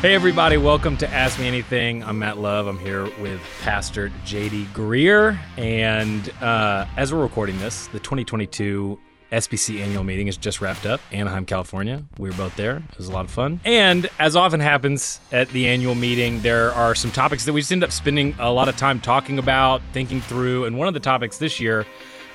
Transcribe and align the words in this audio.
Hey, 0.00 0.14
everybody, 0.14 0.56
welcome 0.56 0.96
to 0.96 1.10
Ask 1.10 1.38
Me 1.38 1.46
Anything. 1.46 2.02
I'm 2.02 2.20
Matt 2.20 2.38
Love. 2.38 2.66
I'm 2.66 2.78
here 2.78 3.04
with 3.20 3.38
Pastor 3.60 4.08
JD 4.24 4.68
Greear. 4.68 5.38
And 5.58 6.32
uh, 6.40 6.86
as 6.96 7.12
we're 7.12 7.20
recording 7.20 7.58
this, 7.58 7.86
the 7.88 7.98
2022 7.98 8.98
SBC 9.30 9.80
annual 9.82 10.02
meeting 10.02 10.26
is 10.26 10.38
just 10.38 10.62
wrapped 10.62 10.86
up, 10.86 11.02
Anaheim, 11.12 11.44
California. 11.44 12.02
We 12.16 12.30
were 12.30 12.36
both 12.36 12.56
there. 12.56 12.78
It 12.78 12.96
was 12.96 13.08
a 13.08 13.12
lot 13.12 13.26
of 13.26 13.30
fun. 13.30 13.60
And 13.66 14.08
as 14.18 14.36
often 14.36 14.60
happens 14.60 15.20
at 15.32 15.50
the 15.50 15.68
annual 15.68 15.94
meeting, 15.94 16.40
there 16.40 16.72
are 16.72 16.94
some 16.94 17.10
topics 17.10 17.44
that 17.44 17.52
we 17.52 17.60
just 17.60 17.70
end 17.70 17.84
up 17.84 17.92
spending 17.92 18.34
a 18.38 18.50
lot 18.50 18.70
of 18.70 18.78
time 18.78 19.00
talking 19.00 19.38
about, 19.38 19.82
thinking 19.92 20.22
through. 20.22 20.64
And 20.64 20.78
one 20.78 20.88
of 20.88 20.94
the 20.94 21.00
topics 21.00 21.36
this 21.36 21.60
year 21.60 21.84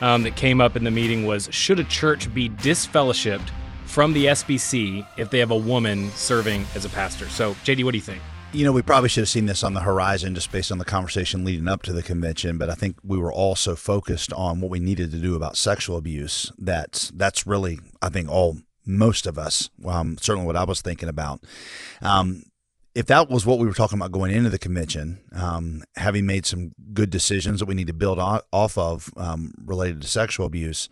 um, 0.02 0.22
that 0.22 0.36
came 0.36 0.62
up 0.62 0.76
in 0.76 0.84
the 0.84 0.92
meeting 0.92 1.26
was 1.26 1.50
Should 1.52 1.80
a 1.80 1.84
church 1.84 2.32
be 2.32 2.48
disfellowshipped 2.48 3.50
from 3.96 4.12
the 4.12 4.26
SBC 4.26 5.08
if 5.16 5.30
they 5.30 5.40
have 5.40 5.52
a 5.52 5.58
woman 5.58 6.10
serving 6.12 6.66
as 6.76 6.84
a 6.84 6.90
pastor. 6.90 7.30
So, 7.30 7.54
JD, 7.64 7.86
what 7.86 7.92
do 7.92 7.98
you 7.98 8.04
think? 8.04 8.22
You 8.52 8.66
know, 8.66 8.74
we 8.74 8.82
probably 8.82 9.08
should 9.08 9.22
have 9.22 9.30
seen 9.30 9.46
this 9.46 9.64
on 9.64 9.74
the 9.74 9.80
horizon 9.80 10.36
just 10.36 10.52
based 10.52 10.70
on 10.70 10.80
the 10.80 10.84
conversation 10.84 11.46
leading 11.46 11.70
up 11.70 11.82
to 11.84 11.94
the 11.94 12.04
convention, 12.04 12.58
but 12.58 12.70
I 12.70 12.74
think 12.74 12.98
we 13.06 13.18
were 13.18 13.32
all 13.32 13.56
so 13.56 13.74
focused 13.74 14.34
on 14.34 14.60
what 14.60 14.70
we 14.70 14.82
needed 14.82 15.12
to 15.12 15.18
do 15.18 15.34
about 15.34 15.56
sexual 15.56 15.96
abuse 15.96 16.52
that 16.58 17.10
that's 17.14 17.48
really, 17.48 17.80
I 18.02 18.10
think, 18.10 18.28
all 18.28 18.58
most 18.86 19.26
of 19.26 19.38
us, 19.38 19.70
um, 19.86 20.18
certainly 20.20 20.46
what 20.46 20.58
I 20.58 20.66
was 20.66 20.82
thinking 20.82 21.08
about. 21.08 21.46
Um, 22.02 22.44
if 22.96 23.08
that 23.08 23.30
was 23.30 23.46
what 23.46 23.60
we 23.60 23.68
were 23.68 23.74
talking 23.74 24.00
about 24.00 24.14
going 24.14 24.32
into 24.32 24.50
the 24.50 24.58
convention, 24.58 25.20
um, 25.34 25.84
having 25.98 26.26
made 26.26 26.46
some 26.46 26.74
good 26.94 27.10
decisions 27.10 27.60
that 27.60 27.66
we 27.66 27.76
need 27.76 27.88
to 27.88 27.94
build 27.94 28.18
off 28.18 28.78
of 28.78 29.14
um, 29.18 29.54
related 29.66 30.02
to 30.02 30.08
sexual 30.08 30.46
abuse, 30.46 30.88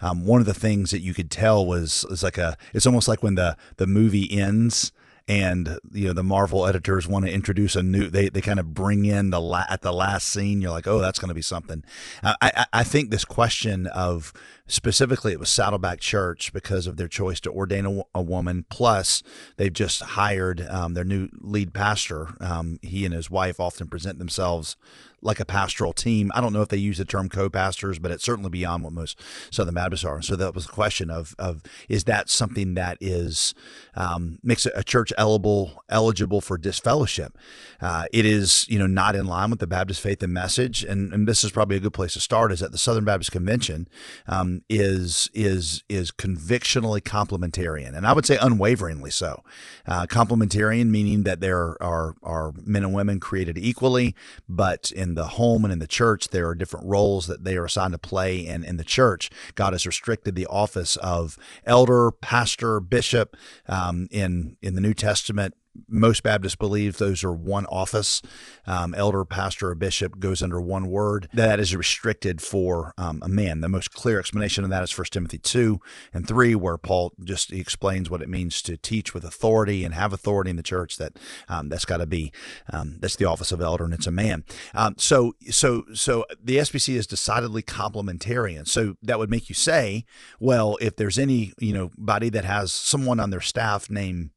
um, 0.00 0.24
one 0.24 0.40
of 0.40 0.46
the 0.46 0.54
things 0.54 0.92
that 0.92 1.00
you 1.00 1.12
could 1.12 1.32
tell 1.32 1.66
was 1.66 2.06
is 2.10 2.22
like 2.22 2.38
a 2.38 2.56
it's 2.72 2.86
almost 2.86 3.08
like 3.08 3.24
when 3.24 3.34
the 3.34 3.56
the 3.76 3.88
movie 3.88 4.38
ends 4.38 4.92
and 5.26 5.78
you 5.92 6.06
know 6.06 6.12
the 6.12 6.22
Marvel 6.22 6.64
editors 6.64 7.08
want 7.08 7.26
to 7.26 7.32
introduce 7.32 7.74
a 7.74 7.82
new 7.82 8.08
they, 8.08 8.28
they 8.28 8.40
kind 8.40 8.60
of 8.60 8.72
bring 8.72 9.04
in 9.04 9.30
the 9.30 9.40
la- 9.40 9.66
at 9.68 9.82
the 9.82 9.92
last 9.92 10.28
scene 10.28 10.62
you're 10.62 10.70
like 10.70 10.86
oh 10.86 11.00
that's 11.00 11.18
going 11.18 11.28
to 11.28 11.34
be 11.34 11.42
something. 11.42 11.82
Uh, 12.22 12.34
I 12.40 12.66
I 12.72 12.84
think 12.84 13.10
this 13.10 13.24
question 13.24 13.88
of 13.88 14.32
specifically 14.68 15.32
it 15.32 15.40
was 15.40 15.48
Saddleback 15.48 16.00
Church 16.00 16.52
because 16.52 16.86
of 16.86 16.96
their 16.96 17.08
choice 17.08 17.40
to 17.40 17.50
ordain 17.50 17.86
a, 17.86 18.02
a 18.18 18.22
woman 18.22 18.64
plus 18.68 19.22
they've 19.56 19.72
just 19.72 20.02
hired 20.02 20.60
um, 20.68 20.94
their 20.94 21.04
new 21.04 21.28
lead 21.40 21.74
pastor 21.74 22.36
um, 22.40 22.78
he 22.82 23.04
and 23.04 23.14
his 23.14 23.30
wife 23.30 23.58
often 23.58 23.88
present 23.88 24.18
themselves 24.18 24.76
like 25.20 25.40
a 25.40 25.44
pastoral 25.44 25.92
team. 25.92 26.30
I 26.34 26.40
don't 26.40 26.52
know 26.52 26.62
if 26.62 26.68
they 26.68 26.76
use 26.76 26.98
the 26.98 27.04
term 27.04 27.28
co-pastors, 27.28 27.98
but 27.98 28.10
it's 28.10 28.24
certainly 28.24 28.50
beyond 28.50 28.84
what 28.84 28.92
most 28.92 29.20
Southern 29.50 29.74
Baptists 29.74 30.04
are. 30.04 30.22
So 30.22 30.36
that 30.36 30.54
was 30.54 30.66
the 30.66 30.72
question 30.72 31.10
of 31.10 31.34
of 31.38 31.62
is 31.88 32.04
that 32.04 32.28
something 32.28 32.74
that 32.74 32.98
is 33.00 33.54
um, 33.94 34.38
makes 34.42 34.66
a 34.66 34.84
church 34.84 35.12
eligible 35.18 35.82
eligible 35.88 36.40
for 36.40 36.56
disfellowship? 36.56 37.36
Uh, 37.80 38.04
it 38.12 38.24
is 38.24 38.66
you 38.68 38.78
know 38.78 38.86
not 38.86 39.16
in 39.16 39.26
line 39.26 39.50
with 39.50 39.60
the 39.60 39.66
Baptist 39.66 40.00
faith 40.00 40.22
and 40.22 40.32
message, 40.32 40.84
and, 40.84 41.12
and 41.12 41.26
this 41.26 41.42
is 41.42 41.50
probably 41.50 41.76
a 41.76 41.80
good 41.80 41.92
place 41.94 42.12
to 42.12 42.20
start. 42.20 42.52
Is 42.52 42.60
that 42.60 42.72
the 42.72 42.78
Southern 42.78 43.04
Baptist 43.04 43.32
Convention 43.32 43.88
um, 44.26 44.57
is 44.68 45.30
is 45.34 45.82
is 45.88 46.10
convictionally 46.10 47.00
complementarian, 47.00 47.96
and 47.96 48.06
I 48.06 48.12
would 48.12 48.26
say 48.26 48.38
unwaveringly 48.40 49.10
so. 49.10 49.42
Uh, 49.86 50.06
complementarian 50.06 50.88
meaning 50.88 51.22
that 51.24 51.40
there 51.40 51.80
are 51.82 52.14
are 52.22 52.52
men 52.64 52.84
and 52.84 52.92
women 52.92 53.20
created 53.20 53.58
equally, 53.58 54.14
but 54.48 54.90
in 54.92 55.14
the 55.14 55.28
home 55.28 55.64
and 55.64 55.72
in 55.72 55.78
the 55.78 55.86
church, 55.86 56.28
there 56.28 56.48
are 56.48 56.54
different 56.54 56.86
roles 56.86 57.26
that 57.26 57.44
they 57.44 57.56
are 57.56 57.64
assigned 57.64 57.92
to 57.92 57.98
play. 57.98 58.46
And 58.46 58.64
in 58.64 58.76
the 58.76 58.84
church, 58.84 59.30
God 59.54 59.72
has 59.72 59.86
restricted 59.86 60.34
the 60.34 60.46
office 60.46 60.96
of 60.96 61.38
elder, 61.64 62.10
pastor, 62.10 62.80
bishop. 62.80 63.36
Um, 63.66 64.08
in 64.10 64.56
in 64.62 64.74
the 64.74 64.80
New 64.80 64.94
Testament, 64.94 65.54
most 65.88 66.22
Baptists 66.22 66.56
believe 66.56 66.96
those 66.96 67.22
are 67.24 67.32
one 67.32 67.66
office. 67.66 68.22
Um, 68.66 68.94
elder, 68.94 69.24
pastor, 69.24 69.70
or 69.70 69.74
bishop 69.74 70.18
goes 70.18 70.42
under 70.42 70.60
one 70.60 70.88
word. 70.88 71.28
That 71.32 71.60
is 71.60 71.74
restricted 71.74 72.40
for 72.40 72.94
um, 72.98 73.20
a 73.22 73.28
man. 73.28 73.60
The 73.60 73.68
most 73.68 73.92
clear 73.92 74.18
explanation 74.18 74.64
of 74.64 74.70
that 74.70 74.82
is 74.82 74.96
1 74.96 75.06
Timothy 75.10 75.38
2 75.38 75.80
and 76.12 76.26
3, 76.26 76.54
where 76.54 76.78
Paul 76.78 77.12
just 77.22 77.52
explains 77.52 78.10
what 78.10 78.22
it 78.22 78.28
means 78.28 78.62
to 78.62 78.76
teach 78.76 79.14
with 79.14 79.24
authority 79.24 79.84
and 79.84 79.94
have 79.94 80.12
authority 80.12 80.50
in 80.50 80.56
the 80.56 80.62
church. 80.62 80.96
That 80.96 81.18
um, 81.48 81.68
that's 81.68 81.84
got 81.84 81.98
to 81.98 82.06
be 82.06 82.32
um, 82.72 82.98
that's 83.00 83.16
the 83.16 83.24
office 83.24 83.52
of 83.52 83.60
elder, 83.60 83.84
and 83.84 83.94
it's 83.94 84.06
a 84.06 84.12
man. 84.12 84.44
Um, 84.74 84.94
so 84.98 85.34
so 85.50 85.84
so 85.94 86.24
the 86.42 86.56
SBC 86.56 86.94
is 86.94 87.06
decidedly 87.06 87.62
complementarian. 87.62 88.66
So 88.66 88.96
that 89.02 89.18
would 89.18 89.30
make 89.30 89.48
you 89.48 89.54
say, 89.54 90.04
well, 90.40 90.76
if 90.80 90.96
there's 90.96 91.18
any 91.18 91.52
you 91.58 91.72
know 91.72 91.90
body 91.96 92.28
that 92.30 92.44
has 92.44 92.72
someone 92.72 93.20
on 93.20 93.30
their 93.30 93.40
staff 93.40 93.90
named 93.90 94.30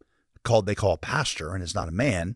called 0.43 0.65
they 0.65 0.75
call 0.75 0.93
a 0.93 0.97
pastor 0.97 1.53
and 1.53 1.63
is 1.63 1.75
not 1.75 1.87
a 1.87 1.91
man, 1.91 2.35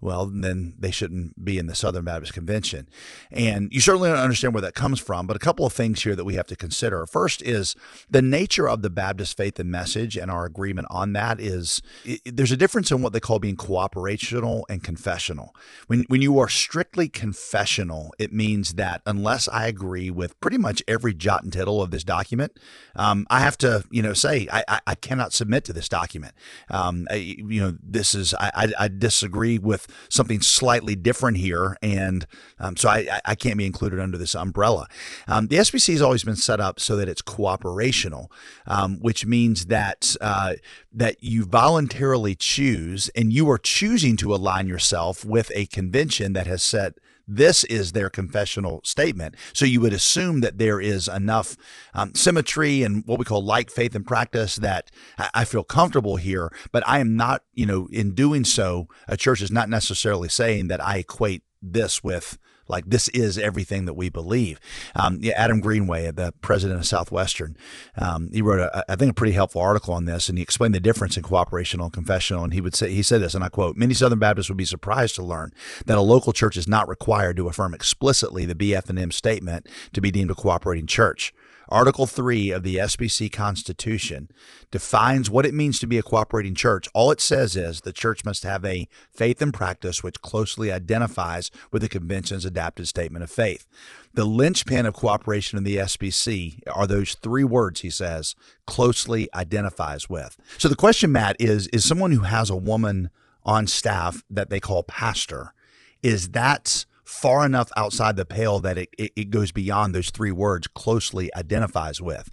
well, 0.00 0.26
then 0.26 0.74
they 0.78 0.90
shouldn't 0.90 1.44
be 1.44 1.58
in 1.58 1.66
the 1.66 1.74
Southern 1.74 2.04
Baptist 2.04 2.32
Convention. 2.32 2.88
And 3.30 3.72
you 3.72 3.80
certainly 3.80 4.08
don't 4.08 4.18
understand 4.18 4.54
where 4.54 4.62
that 4.62 4.74
comes 4.74 4.98
from, 4.98 5.26
but 5.26 5.36
a 5.36 5.40
couple 5.40 5.66
of 5.66 5.72
things 5.72 6.02
here 6.02 6.16
that 6.16 6.24
we 6.24 6.34
have 6.34 6.46
to 6.46 6.56
consider. 6.56 7.04
First 7.06 7.42
is 7.42 7.76
the 8.08 8.22
nature 8.22 8.68
of 8.68 8.82
the 8.82 8.90
Baptist 8.90 9.36
faith 9.36 9.58
and 9.58 9.70
message, 9.70 10.16
and 10.16 10.30
our 10.30 10.46
agreement 10.46 10.88
on 10.90 11.12
that 11.12 11.40
is 11.40 11.82
it, 12.04 12.20
there's 12.24 12.52
a 12.52 12.56
difference 12.56 12.90
in 12.90 13.02
what 13.02 13.12
they 13.12 13.20
call 13.20 13.38
being 13.38 13.56
cooperational 13.56 14.62
and 14.68 14.82
confessional. 14.82 15.54
When, 15.86 16.04
when 16.08 16.22
you 16.22 16.38
are 16.38 16.48
strictly 16.48 17.08
confessional, 17.08 18.14
it 18.18 18.32
means 18.32 18.74
that 18.74 19.02
unless 19.04 19.48
I 19.48 19.66
agree 19.66 20.10
with 20.10 20.40
pretty 20.40 20.58
much 20.58 20.82
every 20.88 21.12
jot 21.12 21.42
and 21.42 21.52
tittle 21.52 21.82
of 21.82 21.90
this 21.90 22.04
document, 22.04 22.58
um, 22.96 23.26
I 23.28 23.40
have 23.40 23.58
to, 23.58 23.84
you 23.90 24.02
know, 24.02 24.14
say 24.14 24.48
I, 24.50 24.64
I, 24.66 24.80
I 24.86 24.94
cannot 24.94 25.32
submit 25.32 25.64
to 25.64 25.72
this 25.72 25.88
document. 25.88 26.34
Um, 26.70 27.06
I, 27.10 27.16
you 27.16 27.60
know, 27.60 27.76
this 27.82 28.14
is 28.14 28.32
I, 28.34 28.50
I, 28.54 28.84
I 28.84 28.88
disagree 28.88 29.58
with 29.58 29.89
something 30.08 30.40
slightly 30.40 30.94
different 30.94 31.36
here, 31.36 31.76
and 31.82 32.26
um, 32.58 32.76
so 32.76 32.88
I, 32.88 33.20
I 33.24 33.34
can't 33.34 33.56
be 33.56 33.66
included 33.66 34.00
under 34.00 34.18
this 34.18 34.34
umbrella. 34.34 34.86
Um, 35.26 35.48
the 35.48 35.56
SBC 35.56 35.92
has 35.92 36.02
always 36.02 36.24
been 36.24 36.36
set 36.36 36.60
up 36.60 36.80
so 36.80 36.96
that 36.96 37.08
it's 37.08 37.22
cooperational, 37.22 38.28
um, 38.66 38.98
which 39.00 39.26
means 39.26 39.66
that 39.66 40.16
uh, 40.20 40.54
that 40.92 41.22
you 41.22 41.44
voluntarily 41.44 42.34
choose, 42.34 43.08
and 43.14 43.32
you 43.32 43.48
are 43.50 43.58
choosing 43.58 44.16
to 44.18 44.34
align 44.34 44.66
yourself 44.66 45.24
with 45.24 45.50
a 45.54 45.66
convention 45.66 46.32
that 46.32 46.46
has 46.46 46.62
set 46.62 46.94
this 47.30 47.64
is 47.64 47.92
their 47.92 48.10
confessional 48.10 48.80
statement. 48.84 49.36
So 49.52 49.64
you 49.64 49.80
would 49.80 49.92
assume 49.92 50.40
that 50.40 50.58
there 50.58 50.80
is 50.80 51.08
enough 51.08 51.56
um, 51.94 52.14
symmetry 52.14 52.82
and 52.82 53.04
what 53.06 53.18
we 53.18 53.24
call 53.24 53.44
like 53.44 53.70
faith 53.70 53.94
and 53.94 54.06
practice 54.06 54.56
that 54.56 54.90
I 55.32 55.44
feel 55.44 55.62
comfortable 55.62 56.16
here. 56.16 56.52
But 56.72 56.82
I 56.86 56.98
am 56.98 57.16
not, 57.16 57.42
you 57.54 57.66
know, 57.66 57.88
in 57.92 58.14
doing 58.14 58.44
so, 58.44 58.88
a 59.06 59.16
church 59.16 59.42
is 59.42 59.50
not 59.50 59.68
necessarily 59.68 60.28
saying 60.28 60.68
that 60.68 60.84
I 60.84 60.98
equate 60.98 61.44
this 61.62 62.02
with 62.02 62.38
like 62.70 62.86
this 62.86 63.08
is 63.08 63.36
everything 63.36 63.84
that 63.84 63.94
we 63.94 64.08
believe. 64.08 64.58
Um, 64.94 65.18
yeah, 65.20 65.34
Adam 65.36 65.60
Greenway, 65.60 66.10
the 66.10 66.32
president 66.40 66.80
of 66.80 66.86
Southwestern, 66.86 67.56
um, 67.96 68.30
he 68.32 68.40
wrote, 68.40 68.60
a, 68.60 68.90
I 68.90 68.96
think, 68.96 69.10
a 69.10 69.14
pretty 69.14 69.32
helpful 69.32 69.60
article 69.60 69.92
on 69.94 70.04
this, 70.04 70.28
and 70.28 70.38
he 70.38 70.42
explained 70.42 70.74
the 70.74 70.80
difference 70.80 71.16
in 71.16 71.22
cooperational 71.22 71.84
and 71.84 71.92
confessional. 71.92 72.44
And 72.44 72.52
he 72.52 72.60
would 72.60 72.74
say, 72.74 72.92
he 72.92 73.02
said 73.02 73.20
this, 73.20 73.34
and 73.34 73.44
I 73.44 73.48
quote: 73.48 73.76
"Many 73.76 73.94
Southern 73.94 74.18
Baptists 74.18 74.48
would 74.48 74.56
be 74.56 74.64
surprised 74.64 75.16
to 75.16 75.22
learn 75.22 75.52
that 75.86 75.98
a 75.98 76.02
local 76.02 76.32
church 76.32 76.56
is 76.56 76.68
not 76.68 76.88
required 76.88 77.36
to 77.36 77.48
affirm 77.48 77.74
explicitly 77.74 78.46
the 78.46 78.54
BF&M 78.54 79.10
statement 79.10 79.68
to 79.92 80.00
be 80.00 80.10
deemed 80.10 80.30
a 80.30 80.34
cooperating 80.34 80.86
church." 80.86 81.34
Article 81.70 82.06
3 82.06 82.50
of 82.50 82.62
the 82.62 82.76
SBC 82.76 83.30
Constitution 83.30 84.28
defines 84.70 85.30
what 85.30 85.46
it 85.46 85.54
means 85.54 85.78
to 85.78 85.86
be 85.86 85.98
a 85.98 86.02
cooperating 86.02 86.54
church. 86.54 86.88
All 86.94 87.10
it 87.10 87.20
says 87.20 87.54
is 87.54 87.82
the 87.82 87.92
church 87.92 88.24
must 88.24 88.42
have 88.42 88.64
a 88.64 88.88
faith 89.12 89.40
and 89.40 89.54
practice 89.54 90.02
which 90.02 90.20
closely 90.20 90.72
identifies 90.72 91.50
with 91.70 91.82
the 91.82 91.88
convention's 91.88 92.44
adapted 92.44 92.88
statement 92.88 93.22
of 93.22 93.30
faith. 93.30 93.66
The 94.14 94.24
linchpin 94.24 94.86
of 94.86 94.94
cooperation 94.94 95.58
in 95.58 95.64
the 95.64 95.76
SBC 95.76 96.60
are 96.72 96.86
those 96.86 97.14
three 97.14 97.44
words, 97.44 97.82
he 97.82 97.90
says, 97.90 98.34
closely 98.66 99.28
identifies 99.32 100.10
with. 100.10 100.36
So 100.58 100.68
the 100.68 100.74
question, 100.74 101.12
Matt, 101.12 101.36
is 101.38 101.68
is 101.68 101.84
someone 101.84 102.10
who 102.10 102.22
has 102.22 102.50
a 102.50 102.56
woman 102.56 103.10
on 103.44 103.68
staff 103.68 104.24
that 104.28 104.50
they 104.50 104.58
call 104.58 104.82
pastor, 104.82 105.54
is 106.02 106.30
that 106.30 106.84
far 107.10 107.44
enough 107.44 107.70
outside 107.76 108.14
the 108.14 108.24
pale 108.24 108.60
that 108.60 108.78
it, 108.78 108.88
it, 108.96 109.12
it 109.16 109.30
goes 109.30 109.50
beyond 109.50 109.92
those 109.92 110.10
three 110.10 110.30
words 110.30 110.68
closely 110.68 111.28
identifies 111.34 112.00
with. 112.00 112.30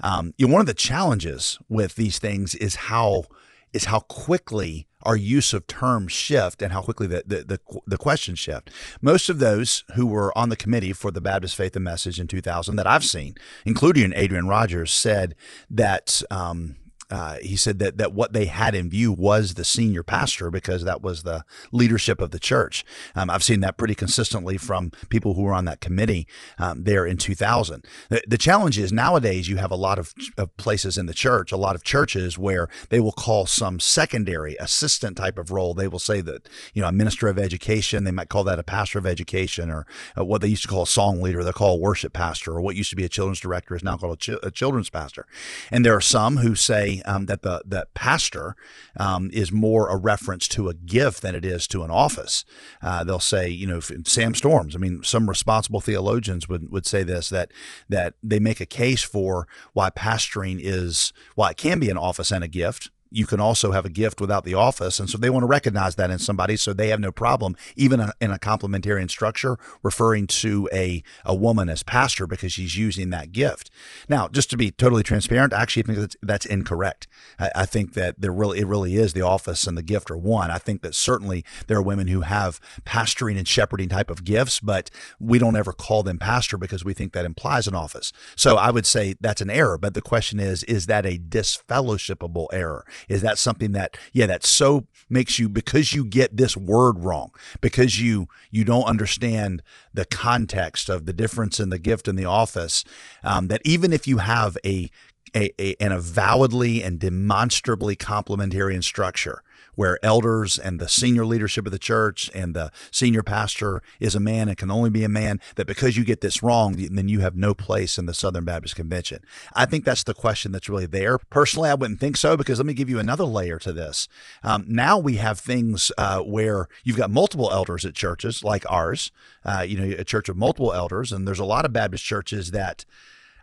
Um, 0.00 0.32
you 0.38 0.46
know, 0.46 0.52
one 0.52 0.60
of 0.60 0.68
the 0.68 0.74
challenges 0.74 1.58
with 1.68 1.96
these 1.96 2.20
things 2.20 2.54
is 2.54 2.76
how 2.76 3.24
is 3.72 3.86
how 3.86 4.00
quickly 4.00 4.86
our 5.02 5.16
use 5.16 5.52
of 5.52 5.66
terms 5.66 6.12
shift 6.12 6.62
and 6.62 6.72
how 6.72 6.82
quickly 6.82 7.06
the, 7.06 7.24
the, 7.26 7.42
the, 7.42 7.80
the 7.86 7.96
questions 7.96 8.38
shift. 8.38 8.70
Most 9.00 9.30
of 9.30 9.38
those 9.38 9.82
who 9.94 10.06
were 10.06 10.36
on 10.36 10.50
the 10.50 10.56
committee 10.56 10.92
for 10.92 11.10
the 11.10 11.22
Baptist 11.22 11.56
Faith 11.56 11.74
and 11.74 11.84
Message 11.84 12.20
in 12.20 12.26
2000 12.26 12.76
that 12.76 12.86
I've 12.86 13.02
seen, 13.02 13.34
including 13.64 14.12
Adrian 14.14 14.46
Rogers, 14.46 14.92
said 14.92 15.34
that 15.70 16.22
um, 16.30 16.76
uh, 17.12 17.36
he 17.42 17.56
said 17.56 17.78
that 17.78 17.98
that 17.98 18.14
what 18.14 18.32
they 18.32 18.46
had 18.46 18.74
in 18.74 18.88
view 18.88 19.12
was 19.12 19.52
the 19.52 19.64
senior 19.64 20.02
pastor 20.02 20.50
because 20.50 20.82
that 20.84 21.02
was 21.02 21.24
the 21.24 21.44
leadership 21.70 22.22
of 22.22 22.30
the 22.30 22.38
church. 22.38 22.86
Um, 23.14 23.28
I've 23.28 23.44
seen 23.44 23.60
that 23.60 23.76
pretty 23.76 23.94
consistently 23.94 24.56
from 24.56 24.92
people 25.10 25.34
who 25.34 25.42
were 25.42 25.52
on 25.52 25.66
that 25.66 25.82
committee 25.82 26.26
um, 26.58 26.84
there 26.84 27.04
in 27.04 27.18
2000. 27.18 27.84
The, 28.08 28.22
the, 28.26 28.38
challenge 28.38 28.78
is 28.78 28.92
nowadays 28.92 29.46
you 29.46 29.58
have 29.58 29.70
a 29.70 29.76
lot 29.76 29.98
of, 29.98 30.14
of 30.38 30.56
places 30.56 30.96
in 30.96 31.04
the 31.04 31.12
church, 31.12 31.52
a 31.52 31.56
lot 31.58 31.76
of 31.76 31.84
churches 31.84 32.38
where 32.38 32.68
they 32.88 32.98
will 32.98 33.12
call 33.12 33.44
some 33.44 33.78
secondary 33.78 34.56
assistant 34.56 35.18
type 35.18 35.38
of 35.38 35.50
role. 35.50 35.74
They 35.74 35.88
will 35.88 35.98
say 35.98 36.22
that 36.22 36.48
you 36.72 36.80
know 36.80 36.88
a 36.88 36.92
minister 36.92 37.28
of 37.28 37.38
education. 37.38 38.04
They 38.04 38.10
might 38.10 38.30
call 38.30 38.44
that 38.44 38.58
a 38.58 38.62
pastor 38.62 38.98
of 38.98 39.06
education, 39.06 39.70
or 39.70 39.86
uh, 40.18 40.24
what 40.24 40.40
they 40.40 40.48
used 40.48 40.62
to 40.62 40.68
call 40.68 40.84
a 40.84 40.86
song 40.86 41.20
leader. 41.20 41.44
They 41.44 41.52
call 41.52 41.74
a 41.74 41.78
worship 41.78 42.14
pastor, 42.14 42.52
or 42.52 42.62
what 42.62 42.74
used 42.74 42.90
to 42.90 42.96
be 42.96 43.04
a 43.04 43.10
children's 43.10 43.40
director 43.40 43.76
is 43.76 43.84
now 43.84 43.98
called 43.98 44.14
a, 44.14 44.16
ch- 44.16 44.40
a 44.42 44.50
children's 44.50 44.88
pastor. 44.88 45.26
And 45.70 45.84
there 45.84 45.94
are 45.94 46.00
some 46.00 46.38
who 46.38 46.54
say 46.54 47.01
um, 47.04 47.26
that 47.26 47.42
the 47.42 47.62
that 47.66 47.94
pastor 47.94 48.56
um, 48.96 49.30
is 49.32 49.52
more 49.52 49.88
a 49.88 49.96
reference 49.96 50.48
to 50.48 50.68
a 50.68 50.74
gift 50.74 51.22
than 51.22 51.34
it 51.34 51.44
is 51.44 51.66
to 51.68 51.82
an 51.82 51.90
office. 51.90 52.44
Uh, 52.82 53.04
they'll 53.04 53.18
say, 53.18 53.48
you 53.48 53.66
know, 53.66 53.80
Sam 53.80 54.34
Storms. 54.34 54.74
I 54.74 54.78
mean, 54.78 55.02
some 55.02 55.28
responsible 55.28 55.80
theologians 55.80 56.48
would, 56.48 56.70
would 56.70 56.86
say 56.86 57.02
this 57.02 57.28
that 57.30 57.52
that 57.88 58.14
they 58.22 58.38
make 58.38 58.60
a 58.60 58.66
case 58.66 59.02
for 59.02 59.46
why 59.72 59.90
pastoring 59.90 60.58
is 60.60 61.12
why 61.34 61.50
it 61.50 61.56
can 61.56 61.78
be 61.78 61.90
an 61.90 61.98
office 61.98 62.30
and 62.30 62.44
a 62.44 62.48
gift 62.48 62.90
you 63.12 63.26
can 63.26 63.40
also 63.40 63.72
have 63.72 63.84
a 63.84 63.90
gift 63.90 64.20
without 64.20 64.44
the 64.44 64.54
office. 64.54 64.98
And 64.98 65.08
so 65.08 65.18
they 65.18 65.30
want 65.30 65.42
to 65.42 65.48
recognize 65.48 65.96
that 65.96 66.10
in 66.10 66.18
somebody. 66.18 66.56
So 66.56 66.72
they 66.72 66.88
have 66.88 67.00
no 67.00 67.12
problem, 67.12 67.56
even 67.76 68.00
in 68.20 68.30
a 68.30 68.38
complementarian 68.38 69.10
structure, 69.10 69.58
referring 69.82 70.26
to 70.28 70.68
a, 70.72 71.02
a 71.24 71.34
woman 71.34 71.68
as 71.68 71.82
pastor 71.82 72.26
because 72.26 72.52
she's 72.52 72.76
using 72.76 73.10
that 73.10 73.32
gift. 73.32 73.70
Now, 74.08 74.28
just 74.28 74.50
to 74.50 74.56
be 74.56 74.70
totally 74.70 75.02
transparent, 75.02 75.52
I 75.52 75.62
actually 75.62 75.82
think 75.82 75.98
that's, 75.98 76.16
that's 76.22 76.46
incorrect. 76.46 77.06
I, 77.38 77.50
I 77.54 77.66
think 77.66 77.94
that 77.94 78.20
there 78.20 78.32
really, 78.32 78.60
it 78.60 78.66
really 78.66 78.96
is 78.96 79.12
the 79.12 79.22
office 79.22 79.66
and 79.66 79.76
the 79.76 79.82
gift 79.82 80.10
are 80.10 80.16
one. 80.16 80.50
I 80.50 80.58
think 80.58 80.82
that 80.82 80.94
certainly 80.94 81.44
there 81.66 81.78
are 81.78 81.82
women 81.82 82.08
who 82.08 82.22
have 82.22 82.60
pastoring 82.84 83.36
and 83.36 83.46
shepherding 83.46 83.88
type 83.88 84.10
of 84.10 84.24
gifts, 84.24 84.60
but 84.60 84.90
we 85.20 85.38
don't 85.38 85.56
ever 85.56 85.72
call 85.72 86.02
them 86.02 86.18
pastor 86.18 86.56
because 86.56 86.84
we 86.84 86.94
think 86.94 87.12
that 87.12 87.24
implies 87.24 87.66
an 87.66 87.74
office. 87.74 88.12
So 88.36 88.56
I 88.56 88.70
would 88.70 88.86
say 88.86 89.14
that's 89.20 89.40
an 89.40 89.50
error. 89.50 89.78
But 89.78 89.94
the 89.94 90.02
question 90.02 90.40
is, 90.40 90.64
is 90.64 90.86
that 90.86 91.06
a 91.06 91.18
disfellowshipable 91.18 92.46
error? 92.52 92.84
Is 93.08 93.22
that 93.22 93.38
something 93.38 93.72
that, 93.72 93.96
yeah, 94.12 94.26
that 94.26 94.44
so 94.44 94.86
makes 95.08 95.38
you, 95.38 95.48
because 95.48 95.92
you 95.92 96.04
get 96.04 96.36
this 96.36 96.56
word 96.56 96.98
wrong, 96.98 97.30
because 97.60 98.00
you, 98.00 98.28
you 98.50 98.64
don't 98.64 98.84
understand 98.84 99.62
the 99.92 100.04
context 100.04 100.88
of 100.88 101.06
the 101.06 101.12
difference 101.12 101.60
in 101.60 101.70
the 101.70 101.78
gift 101.78 102.08
and 102.08 102.18
the 102.18 102.24
office, 102.24 102.84
um, 103.22 103.48
that 103.48 103.60
even 103.64 103.92
if 103.92 104.06
you 104.06 104.18
have 104.18 104.56
a, 104.64 104.90
a, 105.34 105.50
a, 105.60 105.74
an 105.80 105.92
avowedly 105.92 106.82
and 106.82 106.98
demonstrably 106.98 107.96
complementarian 107.96 108.82
structure, 108.82 109.42
where 109.74 109.98
elders 110.04 110.58
and 110.58 110.78
the 110.78 110.88
senior 110.88 111.24
leadership 111.24 111.66
of 111.66 111.72
the 111.72 111.78
church 111.78 112.30
and 112.34 112.54
the 112.54 112.70
senior 112.90 113.22
pastor 113.22 113.82
is 114.00 114.14
a 114.14 114.20
man 114.20 114.48
and 114.48 114.56
can 114.56 114.70
only 114.70 114.90
be 114.90 115.04
a 115.04 115.08
man, 115.08 115.40
that 115.56 115.66
because 115.66 115.96
you 115.96 116.04
get 116.04 116.20
this 116.20 116.42
wrong, 116.42 116.76
then 116.76 117.08
you 117.08 117.20
have 117.20 117.36
no 117.36 117.54
place 117.54 117.98
in 117.98 118.06
the 118.06 118.14
Southern 118.14 118.44
Baptist 118.44 118.76
Convention. 118.76 119.20
I 119.54 119.66
think 119.66 119.84
that's 119.84 120.04
the 120.04 120.14
question 120.14 120.52
that's 120.52 120.68
really 120.68 120.86
there. 120.86 121.18
Personally, 121.18 121.70
I 121.70 121.74
wouldn't 121.74 122.00
think 122.00 122.16
so 122.16 122.36
because 122.36 122.58
let 122.58 122.66
me 122.66 122.74
give 122.74 122.90
you 122.90 122.98
another 122.98 123.24
layer 123.24 123.58
to 123.60 123.72
this. 123.72 124.08
Um, 124.42 124.64
now 124.68 124.98
we 124.98 125.16
have 125.16 125.38
things 125.38 125.90
uh, 125.96 126.20
where 126.20 126.68
you've 126.84 126.96
got 126.96 127.10
multiple 127.10 127.50
elders 127.50 127.84
at 127.84 127.94
churches 127.94 128.44
like 128.44 128.64
ours, 128.70 129.10
uh, 129.44 129.64
you 129.66 129.78
know, 129.78 129.96
a 129.98 130.04
church 130.04 130.28
of 130.28 130.36
multiple 130.36 130.72
elders, 130.72 131.12
and 131.12 131.26
there's 131.26 131.38
a 131.38 131.44
lot 131.44 131.64
of 131.64 131.72
Baptist 131.72 132.04
churches 132.04 132.50
that 132.50 132.84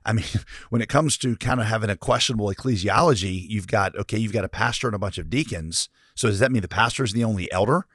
I 0.09 0.13
mean, 0.13 0.25
when 0.69 0.81
it 0.81 0.89
comes 0.89 1.17
to 1.19 1.38
kind 1.38 1.59
of 1.59 1.67
having 1.67 1.89
a 1.89 1.95
questionable 1.95 2.47
ecclesiology, 2.47 3.47
you've 3.47 3.67
got, 3.67 3.95
okay, 3.95 4.17
you've 4.17 4.33
got 4.33 4.44
a 4.44 4.50
pastor 4.50 4.88
and 4.88 4.95
a 4.95 5.00
bunch 5.00 5.17
of 5.17 5.29
deacons. 5.29 5.88
So 6.15 6.27
does 6.27 6.39
that 6.39 6.51
mean 6.51 6.63
the 6.63 6.67
pastor 6.67 7.03
is 7.03 7.13
the 7.13 7.23
only 7.23 7.50
elder 7.51 7.85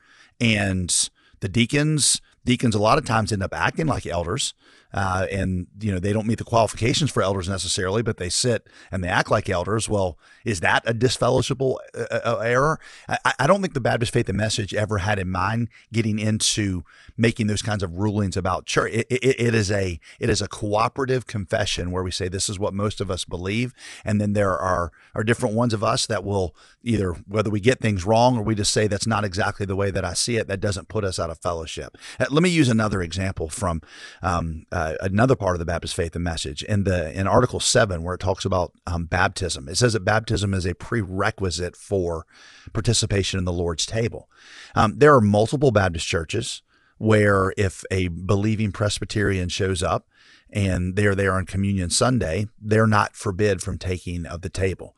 and 0.40 1.10
the 1.40 1.48
deacons, 1.48 2.20
deacons 2.44 2.74
a 2.74 2.78
lot 2.78 2.98
of 2.98 3.04
times 3.04 3.32
end 3.32 3.42
up 3.42 3.52
acting 3.52 3.86
like 3.86 4.06
elders 4.06 4.54
uh, 4.94 5.26
and 5.30 5.66
you 5.80 5.92
know 5.92 5.98
they 5.98 6.12
don't 6.12 6.26
meet 6.26 6.38
the 6.38 6.44
qualifications 6.44 7.10
for 7.10 7.22
elders 7.22 7.48
necessarily, 7.48 8.00
but 8.00 8.16
they 8.16 8.28
sit 8.28 8.68
and 8.92 9.02
they 9.02 9.08
act 9.08 9.28
like 9.28 9.50
elders. 9.50 9.88
Well, 9.88 10.16
is 10.44 10.60
that 10.60 10.88
a 10.88 10.94
disfellowshipable 10.94 11.78
uh, 11.94 12.06
uh, 12.10 12.20
uh 12.24 12.38
error? 12.38 12.78
I, 13.08 13.32
I, 13.40 13.46
don't 13.48 13.60
think 13.60 13.74
the 13.74 13.80
Baptist 13.80 14.12
Faith 14.12 14.28
and 14.28 14.38
Message 14.38 14.72
ever 14.72 14.98
had 14.98 15.18
in 15.18 15.30
mind 15.30 15.68
getting 15.92 16.20
into 16.20 16.84
making 17.16 17.48
those 17.48 17.60
kinds 17.60 17.82
of 17.82 17.94
rulings 17.94 18.36
about 18.36 18.66
church. 18.66 18.92
It, 18.92 19.06
it, 19.10 19.40
it 19.40 19.54
is 19.54 19.72
a 19.72 19.98
it 20.20 20.30
is 20.30 20.40
a 20.40 20.46
cooperative 20.46 21.26
confession 21.26 21.90
where 21.90 22.04
we 22.04 22.12
say 22.12 22.28
this 22.28 22.48
is 22.48 22.60
what 22.60 22.72
most 22.72 23.00
of 23.00 23.10
us 23.10 23.24
believe, 23.24 23.74
and 24.04 24.20
then 24.20 24.32
there 24.32 24.56
are 24.56 24.92
are 25.12 25.24
different 25.24 25.56
ones 25.56 25.74
of 25.74 25.82
us 25.82 26.06
that 26.06 26.22
will 26.22 26.54
either 26.84 27.14
whether 27.26 27.50
we 27.50 27.58
get 27.58 27.80
things 27.80 28.04
wrong 28.06 28.38
or 28.38 28.42
we 28.42 28.54
just 28.54 28.72
say 28.72 28.86
that's 28.86 29.08
not 29.08 29.24
exactly 29.24 29.66
the 29.66 29.76
way 29.76 29.90
that 29.90 30.04
I 30.04 30.14
see 30.14 30.36
it. 30.36 30.46
That 30.46 30.60
doesn't 30.60 30.86
put 30.86 31.02
us 31.02 31.18
out 31.18 31.30
of 31.30 31.38
fellowship. 31.38 31.98
Uh, 32.20 32.26
let 32.30 32.44
me 32.44 32.50
use 32.50 32.68
another 32.68 33.02
example 33.02 33.48
from. 33.48 33.82
Um, 34.22 34.66
uh, 34.70 34.83
uh, 34.84 34.96
another 35.00 35.36
part 35.36 35.54
of 35.54 35.58
the 35.58 35.64
Baptist 35.64 35.94
faith 35.94 36.14
and 36.14 36.24
message 36.24 36.62
in 36.62 36.84
the 36.84 37.10
in 37.18 37.26
Article 37.26 37.60
Seven, 37.60 38.02
where 38.02 38.14
it 38.14 38.20
talks 38.20 38.44
about 38.44 38.72
um, 38.86 39.06
baptism. 39.06 39.68
It 39.68 39.76
says 39.76 39.94
that 39.94 40.04
baptism 40.04 40.52
is 40.54 40.66
a 40.66 40.74
prerequisite 40.74 41.76
for 41.76 42.26
participation 42.72 43.38
in 43.38 43.44
the 43.44 43.52
Lord's 43.52 43.86
table. 43.86 44.28
Um, 44.74 44.98
there 44.98 45.14
are 45.14 45.20
multiple 45.20 45.70
Baptist 45.70 46.06
churches 46.06 46.62
where 46.98 47.52
if 47.56 47.84
a 47.90 48.08
believing 48.08 48.72
Presbyterian 48.72 49.48
shows 49.48 49.82
up 49.82 50.08
and 50.50 50.96
they're 50.96 51.14
there 51.14 51.32
on 51.32 51.46
Communion 51.46 51.90
Sunday, 51.90 52.46
they're 52.60 52.86
not 52.86 53.16
forbid 53.16 53.62
from 53.62 53.78
taking 53.78 54.26
of 54.26 54.42
the 54.42 54.48
table. 54.48 54.96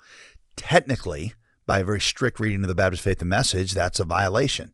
Technically, 0.57 1.35
by 1.67 1.81
a 1.81 1.85
very 1.85 2.01
strict 2.01 2.39
reading 2.39 2.63
of 2.63 2.69
the 2.69 2.75
Baptist 2.75 3.03
faith 3.03 3.21
and 3.21 3.31
message, 3.31 3.73
that's 3.73 4.01
a 4.01 4.05
violation. 4.05 4.73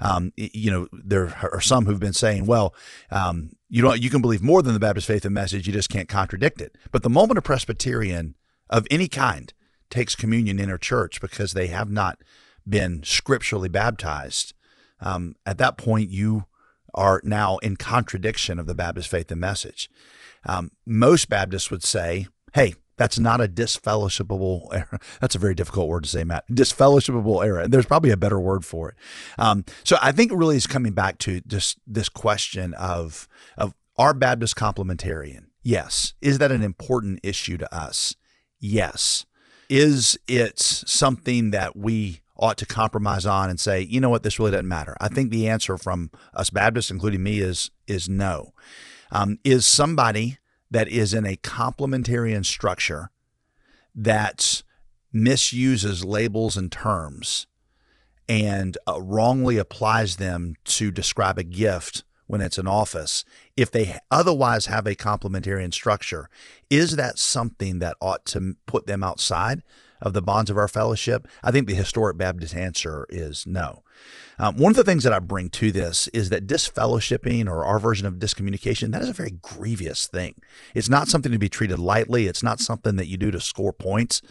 Um, 0.00 0.32
you 0.36 0.70
know, 0.70 0.88
there 0.92 1.36
are 1.42 1.60
some 1.60 1.84
who've 1.84 2.00
been 2.00 2.12
saying, 2.12 2.46
well, 2.46 2.74
um, 3.10 3.50
you 3.70 3.82
don't, 3.82 4.02
you 4.02 4.10
can 4.10 4.20
believe 4.20 4.42
more 4.42 4.62
than 4.62 4.74
the 4.74 4.80
Baptist 4.80 5.06
faith 5.06 5.24
and 5.24 5.32
message. 5.32 5.66
You 5.66 5.72
just 5.72 5.88
can't 5.88 6.08
contradict 6.08 6.60
it. 6.60 6.76
But 6.90 7.04
the 7.04 7.08
moment 7.08 7.38
a 7.38 7.42
Presbyterian 7.42 8.34
of 8.68 8.86
any 8.90 9.08
kind 9.08 9.52
takes 9.88 10.16
communion 10.16 10.58
in 10.58 10.70
a 10.70 10.76
church 10.76 11.20
because 11.20 11.52
they 11.52 11.68
have 11.68 11.88
not 11.88 12.18
been 12.68 13.02
scripturally 13.04 13.68
baptized, 13.68 14.54
um, 15.00 15.36
at 15.46 15.58
that 15.58 15.78
point 15.78 16.10
you 16.10 16.44
are 16.94 17.20
now 17.24 17.58
in 17.58 17.76
contradiction 17.76 18.58
of 18.58 18.66
the 18.66 18.74
Baptist 18.74 19.08
faith 19.08 19.30
and 19.30 19.40
message. 19.40 19.88
Um, 20.44 20.72
most 20.84 21.28
Baptists 21.28 21.70
would 21.70 21.84
say, 21.84 22.26
hey, 22.54 22.74
that's 23.00 23.18
not 23.18 23.40
a 23.40 23.48
disfellowshipable 23.48 24.68
error. 24.74 25.00
That's 25.22 25.34
a 25.34 25.38
very 25.38 25.54
difficult 25.54 25.88
word 25.88 26.02
to 26.02 26.10
say, 26.10 26.22
Matt. 26.22 26.46
Disfellowshipable 26.50 27.42
error. 27.42 27.66
There's 27.66 27.86
probably 27.86 28.10
a 28.10 28.16
better 28.16 28.38
word 28.38 28.62
for 28.62 28.90
it. 28.90 28.96
Um, 29.38 29.64
so 29.84 29.96
I 30.02 30.12
think 30.12 30.32
really 30.34 30.56
is 30.56 30.66
coming 30.66 30.92
back 30.92 31.16
to 31.20 31.40
just 31.40 31.78
this 31.86 32.10
question 32.10 32.74
of 32.74 33.26
of 33.56 33.74
are 33.96 34.12
Baptists 34.12 34.52
complementarian? 34.52 35.46
Yes. 35.62 36.12
Is 36.20 36.36
that 36.38 36.52
an 36.52 36.62
important 36.62 37.20
issue 37.22 37.56
to 37.56 37.74
us? 37.74 38.16
Yes. 38.58 39.24
Is 39.70 40.18
it 40.28 40.58
something 40.58 41.52
that 41.52 41.76
we 41.76 42.20
ought 42.36 42.58
to 42.58 42.66
compromise 42.66 43.24
on 43.24 43.48
and 43.48 43.58
say, 43.58 43.80
you 43.80 43.98
know 43.98 44.10
what, 44.10 44.24
this 44.24 44.38
really 44.38 44.50
doesn't 44.50 44.68
matter? 44.68 44.94
I 45.00 45.08
think 45.08 45.30
the 45.30 45.48
answer 45.48 45.78
from 45.78 46.10
us 46.34 46.50
Baptists, 46.50 46.90
including 46.90 47.22
me, 47.22 47.40
is 47.40 47.70
is 47.86 48.10
no. 48.10 48.52
Um, 49.10 49.38
is 49.42 49.64
somebody 49.64 50.36
that 50.70 50.88
is 50.88 51.12
in 51.12 51.26
a 51.26 51.36
complementarian 51.36 52.44
structure 52.44 53.10
that 53.94 54.62
misuses 55.12 56.04
labels 56.04 56.56
and 56.56 56.70
terms 56.70 57.46
and 58.28 58.78
uh, 58.86 59.00
wrongly 59.02 59.58
applies 59.58 60.16
them 60.16 60.54
to 60.64 60.90
describe 60.90 61.38
a 61.38 61.42
gift 61.42 62.04
when 62.30 62.40
it's 62.40 62.58
an 62.58 62.68
office, 62.68 63.24
if 63.56 63.72
they 63.72 63.98
otherwise 64.08 64.66
have 64.66 64.86
a 64.86 64.94
complementarian 64.94 65.74
structure, 65.74 66.30
is 66.70 66.94
that 66.94 67.18
something 67.18 67.80
that 67.80 67.96
ought 68.00 68.24
to 68.24 68.54
put 68.66 68.86
them 68.86 69.02
outside 69.02 69.64
of 70.00 70.12
the 70.12 70.22
bonds 70.22 70.48
of 70.48 70.56
our 70.56 70.68
fellowship? 70.68 71.26
I 71.42 71.50
think 71.50 71.66
the 71.66 71.74
historic 71.74 72.16
Baptist 72.16 72.54
answer 72.54 73.04
is 73.08 73.48
no. 73.48 73.82
Um, 74.38 74.56
one 74.56 74.70
of 74.70 74.76
the 74.76 74.84
things 74.84 75.04
that 75.04 75.12
I 75.12 75.18
bring 75.18 75.50
to 75.50 75.70
this 75.70 76.08
is 76.08 76.30
that 76.30 76.46
disfellowshipping 76.46 77.46
or 77.46 77.62
our 77.62 77.78
version 77.78 78.06
of 78.06 78.14
discommunication, 78.14 78.90
that 78.92 79.02
is 79.02 79.10
a 79.10 79.12
very 79.12 79.32
grievous 79.42 80.06
thing. 80.06 80.34
It's 80.74 80.88
not 80.88 81.08
something 81.08 81.30
to 81.30 81.38
be 81.38 81.50
treated 81.50 81.78
lightly. 81.78 82.26
It's 82.26 82.42
not 82.42 82.58
something 82.58 82.96
that 82.96 83.06
you 83.06 83.18
do 83.18 83.30
to 83.30 83.40
score 83.40 83.74
points. 83.74 84.22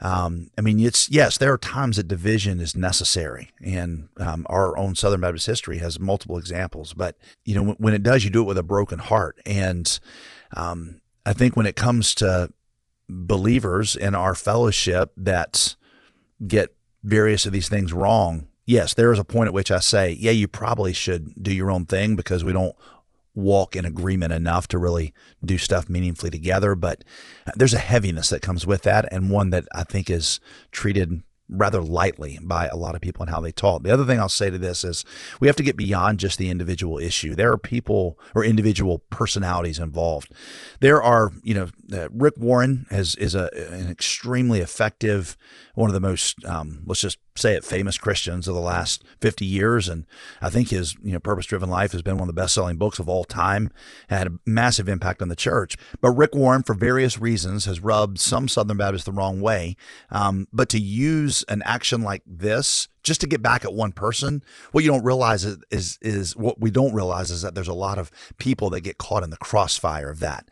Um, 0.00 0.50
I 0.58 0.62
mean, 0.62 0.80
it's 0.80 1.08
yes, 1.10 1.38
there 1.38 1.52
are 1.52 1.58
times 1.58 1.96
that 1.96 2.08
division 2.08 2.60
is 2.60 2.76
necessary, 2.76 3.50
and 3.64 4.08
um, 4.18 4.46
our 4.50 4.76
own 4.76 4.94
Southern 4.94 5.20
Baptist 5.20 5.46
history 5.46 5.78
has 5.78 5.98
multiple 5.98 6.38
examples. 6.38 6.92
But 6.92 7.16
you 7.44 7.54
know, 7.54 7.72
when, 7.78 7.94
it 7.94 8.02
does, 8.02 8.24
you 8.24 8.30
do 8.30 8.42
it 8.42 8.46
with 8.46 8.58
a 8.58 8.62
broken 8.62 8.98
heart. 8.98 9.38
And 9.46 9.98
um, 10.54 11.00
I 11.24 11.32
think 11.32 11.56
when 11.56 11.66
it 11.66 11.76
comes 11.76 12.14
to 12.16 12.52
believers 13.08 13.96
in 13.96 14.14
our 14.14 14.34
fellowship 14.34 15.12
that 15.16 15.76
get 16.46 16.74
various 17.02 17.46
of 17.46 17.52
these 17.52 17.68
things 17.68 17.92
wrong, 17.92 18.48
yes, 18.66 18.92
there 18.94 19.12
is 19.12 19.18
a 19.18 19.24
point 19.24 19.46
at 19.46 19.54
which 19.54 19.70
I 19.70 19.78
say, 19.78 20.10
yeah, 20.12 20.32
you 20.32 20.48
probably 20.48 20.92
should 20.92 21.42
do 21.42 21.54
your 21.54 21.70
own 21.70 21.86
thing 21.86 22.16
because 22.16 22.44
we 22.44 22.52
don't 22.52 22.76
walk 23.34 23.76
in 23.76 23.84
agreement 23.84 24.32
enough 24.32 24.66
to 24.66 24.78
really 24.78 25.12
do 25.44 25.58
stuff 25.58 25.88
meaningfully 25.88 26.30
together. 26.30 26.74
But 26.74 27.04
there's 27.54 27.74
a 27.74 27.78
heaviness 27.78 28.30
that 28.30 28.42
comes 28.42 28.66
with 28.66 28.82
that, 28.82 29.10
and 29.12 29.30
one 29.30 29.50
that 29.50 29.66
I 29.72 29.84
think 29.84 30.10
is 30.10 30.40
treated 30.72 31.22
rather 31.48 31.80
lightly 31.80 32.40
by 32.42 32.66
a 32.66 32.76
lot 32.76 32.96
of 32.96 33.00
people 33.00 33.22
and 33.22 33.30
how 33.30 33.40
they 33.40 33.52
talk. 33.52 33.84
The 33.84 33.92
other 33.92 34.04
thing 34.04 34.18
I'll 34.18 34.28
say 34.28 34.50
to 34.50 34.58
this 34.58 34.82
is 34.82 35.04
we 35.38 35.46
have 35.46 35.54
to 35.56 35.62
get 35.62 35.76
beyond 35.76 36.18
just 36.18 36.38
the 36.38 36.50
individual 36.50 36.98
issue. 36.98 37.36
There 37.36 37.52
are 37.52 37.58
people 37.58 38.18
or 38.34 38.44
individual 38.44 38.98
personalities 39.10 39.78
involved. 39.78 40.32
There 40.80 41.00
are, 41.00 41.30
you 41.44 41.54
know, 41.54 41.68
uh, 41.92 42.08
Rick 42.10 42.34
Warren 42.36 42.86
has 42.90 43.14
is 43.14 43.36
a 43.36 43.48
an 43.70 43.88
extremely 43.88 44.58
effective, 44.58 45.36
one 45.74 45.88
of 45.88 45.94
the 45.94 46.00
most 46.00 46.44
um, 46.44 46.82
let's 46.84 47.00
just 47.00 47.18
say 47.36 47.54
it 47.54 47.64
famous 47.64 47.98
Christians 47.98 48.48
of 48.48 48.54
the 48.54 48.60
last 48.60 49.04
50 49.20 49.44
years. 49.44 49.88
And 49.88 50.06
I 50.40 50.50
think 50.50 50.70
his 50.70 50.96
you 51.02 51.12
know 51.12 51.20
purpose 51.20 51.46
driven 51.46 51.70
life 51.70 51.92
has 51.92 52.02
been 52.02 52.16
one 52.16 52.28
of 52.28 52.34
the 52.34 52.40
best 52.40 52.54
selling 52.54 52.76
books 52.76 52.98
of 52.98 53.08
all 53.08 53.24
time. 53.24 53.70
Had 54.08 54.26
a 54.26 54.38
massive 54.44 54.88
impact 54.88 55.22
on 55.22 55.28
the 55.28 55.36
church. 55.36 55.76
But 56.00 56.10
Rick 56.10 56.34
Warren 56.34 56.62
for 56.62 56.74
various 56.74 57.18
reasons 57.18 57.64
has 57.66 57.80
rubbed 57.80 58.18
some 58.18 58.48
Southern 58.48 58.76
Baptists 58.76 59.04
the 59.04 59.12
wrong 59.12 59.40
way. 59.40 59.76
Um, 60.10 60.48
but 60.52 60.68
to 60.70 60.78
use 60.78 61.44
an 61.48 61.62
action 61.64 62.02
like 62.02 62.22
this 62.26 62.88
just 63.06 63.20
to 63.20 63.26
get 63.28 63.40
back 63.40 63.64
at 63.64 63.72
one 63.72 63.92
person, 63.92 64.42
what 64.72 64.82
you 64.82 64.90
don't 64.90 65.04
realize 65.04 65.44
is, 65.44 65.58
is, 65.70 65.98
is 66.02 66.36
what 66.36 66.60
we 66.60 66.72
don't 66.72 66.92
realize 66.92 67.30
is 67.30 67.40
that 67.42 67.54
there's 67.54 67.68
a 67.68 67.72
lot 67.72 67.98
of 67.98 68.10
people 68.36 68.68
that 68.70 68.80
get 68.80 68.98
caught 68.98 69.22
in 69.22 69.30
the 69.30 69.36
crossfire 69.36 70.10
of 70.10 70.18
that, 70.18 70.48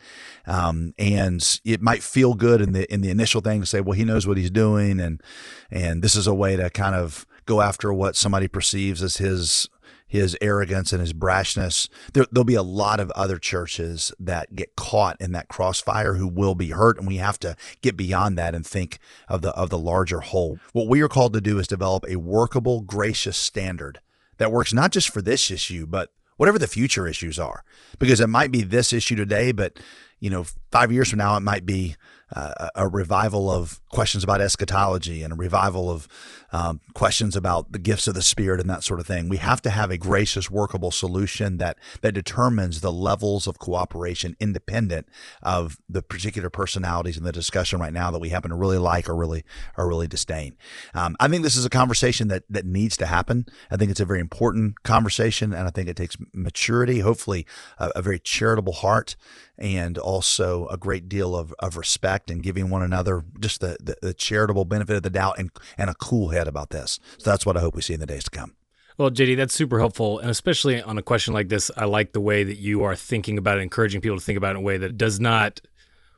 um, 0.47 0.95
and 0.97 1.61
it 1.65 1.83
might 1.83 2.03
feel 2.03 2.35
good 2.35 2.61
in 2.61 2.73
the 2.73 2.91
in 2.93 3.01
the 3.01 3.11
initial 3.11 3.41
thing 3.41 3.61
to 3.61 3.67
say, 3.67 3.81
well, 3.81 3.95
he 3.95 4.05
knows 4.05 4.27
what 4.27 4.37
he's 4.37 4.53
doing, 4.53 5.01
and 5.01 5.21
and 5.69 6.01
this 6.01 6.15
is 6.15 6.29
a 6.29 6.35
way 6.35 6.55
to 6.55 6.71
kind 6.75 6.95
of 6.95 7.27
go 7.47 7.61
after 7.61 7.93
what 7.93 8.17
somebody 8.17 8.49
perceives 8.49 9.03
as 9.03 9.19
his 9.19 9.69
his 10.07 10.37
arrogance 10.41 10.93
and 10.93 11.01
his 11.01 11.13
brashness. 11.13 11.89
There, 12.13 12.25
will 12.33 12.45
be 12.45 12.55
a 12.55 12.63
lot 12.63 13.01
of 13.01 13.11
other 13.13 13.37
churches 13.37 14.13
that 14.21 14.55
get 14.55 14.77
caught 14.77 15.21
in 15.21 15.33
that 15.33 15.49
crossfire 15.49 16.15
who 16.15 16.29
will 16.29 16.55
be 16.55 16.71
hurt, 16.71 16.99
and 16.99 17.07
we 17.09 17.17
have 17.17 17.39
to 17.41 17.57
get 17.83 17.97
beyond 17.97 18.39
that 18.39 18.55
and 18.55 18.65
think 18.65 18.99
of 19.29 19.43
the 19.43 19.51
of 19.55 19.71
the 19.71 19.79
larger 19.79 20.21
whole. 20.21 20.59
What 20.73 20.87
we 20.87 21.01
are 21.01 21.09
called 21.09 21.33
to 21.33 21.41
do 21.41 21.59
is 21.59 21.67
develop 21.67 22.05
a 22.09 22.17
workable, 22.17 22.83
gracious 22.83 23.37
standard 23.37 24.01
that 24.39 24.53
works 24.53 24.73
not 24.73 24.93
just 24.93 25.11
for 25.11 25.21
this 25.21 25.51
issue, 25.51 25.87
but 25.87 26.11
whatever 26.37 26.59
the 26.59 26.67
future 26.69 27.09
issues 27.09 27.39
are, 27.39 27.65
because 27.99 28.21
it 28.21 28.29
might 28.29 28.53
be 28.53 28.63
this 28.63 28.93
issue 28.93 29.17
today, 29.17 29.51
but 29.53 29.79
you 30.21 30.31
know, 30.31 30.47
five 30.71 30.93
years 30.93 31.11
from 31.11 31.19
now, 31.19 31.37
it 31.37 31.41
might 31.41 31.67
be 31.67 31.97
uh, 32.35 32.69
a 32.75 32.89
revival 32.89 33.51
of 33.51 33.81
questions 33.91 34.25
about 34.25 34.41
eschatology 34.41 35.23
and 35.23 35.33
a 35.33 35.37
revival 35.37 35.91
of 35.91 36.09
um, 36.53 36.81
questions 36.95 37.37
about 37.37 37.73
the 37.73 37.79
gifts 37.79 38.07
of 38.07 38.15
the 38.15 38.23
Spirit 38.23 38.61
and 38.61 38.69
that 38.71 38.85
sort 38.85 39.01
of 39.01 39.07
thing. 39.07 39.29
We 39.29 39.39
have 39.39 39.63
to 39.63 39.71
have 39.71 39.91
a 39.91 39.99
gracious, 39.99 40.51
workable 40.51 40.91
solution 40.91 41.59
that 41.59 41.79
that 42.03 42.13
determines 42.13 42.81
the 42.81 42.93
levels 42.93 43.47
of 43.47 43.59
cooperation 43.59 44.37
independent 44.41 45.09
of 45.43 45.79
the 45.89 46.03
particular 46.03 46.51
personalities 46.51 47.17
in 47.17 47.25
the 47.25 47.33
discussion 47.33 47.81
right 47.81 47.93
now 47.93 48.11
that 48.11 48.21
we 48.21 48.29
happen 48.29 48.51
to 48.51 48.57
really 48.57 48.79
like 48.79 49.09
or 49.09 49.17
really 49.17 49.45
or 49.77 49.89
really 49.89 50.07
disdain. 50.07 50.57
Um, 50.95 51.17
I 51.21 51.29
think 51.29 51.43
this 51.43 51.57
is 51.57 51.65
a 51.65 51.71
conversation 51.71 52.29
that 52.29 52.45
that 52.51 52.67
needs 52.67 52.97
to 52.99 53.07
happen. 53.07 53.47
I 53.71 53.77
think 53.77 53.91
it's 53.91 54.01
a 54.01 54.05
very 54.05 54.21
important 54.21 54.83
conversation, 54.83 55.53
and 55.53 55.67
I 55.67 55.71
think 55.71 55.89
it 55.89 55.97
takes 55.97 56.17
maturity, 56.33 57.01
hopefully, 57.01 57.47
a, 57.79 57.91
a 57.97 58.03
very 58.03 58.19
charitable 58.19 58.75
heart 58.75 59.17
and 59.59 59.99
also 59.99 60.67
a 60.69 60.77
great 60.77 61.09
deal 61.09 61.37
of, 61.37 61.55
of 61.61 61.77
respect 61.77 62.31
and 62.31 62.43
giving 62.43 62.71
one 62.71 62.83
another 62.83 63.25
just 63.39 63.61
the, 63.61 63.77
the, 63.81 63.97
the, 64.03 64.15
charitable 64.15 64.65
benefit 64.65 64.97
of 64.97 65.03
the 65.03 65.11
doubt 65.11 65.39
and, 65.39 65.51
and 65.79 65.89
a 65.89 65.95
cool 65.95 66.31
head 66.31 66.49
about 66.49 66.71
this. 66.71 66.99
So 67.19 67.31
that's 67.31 67.47
what 67.47 67.57
I 67.57 67.61
hope 67.61 67.77
we 67.77 67.83
see 67.83 67.95
in 67.95 68.01
the 68.01 68.07
days 68.07 68.25
to 68.25 68.31
come. 68.31 68.57
Well, 68.99 69.11
JD, 69.11 69.37
that's 69.37 69.55
super 69.55 69.79
helpful. 69.79 70.19
And 70.19 70.31
especially 70.31 70.81
on 70.81 70.99
a 70.99 71.03
question 71.03 71.35
like 71.35 71.49
this, 71.49 71.71
I 71.77 71.85
like 71.85 72.13
the 72.13 72.21
way 72.21 72.45
that 72.45 72.59
you 72.59 72.85
are 72.85 72.95
thinking 72.95 73.39
about 73.39 73.59
it, 73.59 73.63
encouraging 73.63 74.01
people 74.01 74.19
to 74.19 74.25
think 74.25 74.37
about 74.37 74.49
it 74.49 74.59
in 74.59 74.65
a 74.65 74.67
way 74.67 74.77
that 74.79 74.97
does 74.97 75.19
not 75.19 75.61